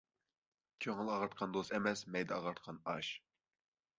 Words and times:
كۆڭۈل 0.85 1.11
ئاغرىتقان 1.15 1.53
دوست 1.57 1.75
ئەمەس، 1.77 2.03
مەيدە 2.15 2.35
ئاغرىتقان 2.39 2.83
ئاش. 2.95 3.13